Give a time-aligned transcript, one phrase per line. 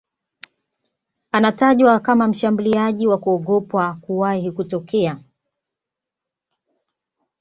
[1.31, 5.19] Anatajwa kama mshambuliaji wa kuogopwa kuwahi kutokea